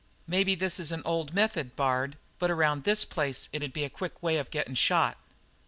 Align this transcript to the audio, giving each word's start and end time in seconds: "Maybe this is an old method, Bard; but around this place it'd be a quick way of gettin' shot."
"Maybe 0.25 0.55
this 0.55 0.79
is 0.79 0.91
an 0.91 1.03
old 1.05 1.31
method, 1.35 1.75
Bard; 1.75 2.17
but 2.39 2.49
around 2.49 2.85
this 2.85 3.05
place 3.05 3.49
it'd 3.53 3.71
be 3.71 3.85
a 3.85 3.89
quick 3.91 4.23
way 4.23 4.37
of 4.37 4.49
gettin' 4.49 4.73
shot." 4.73 5.15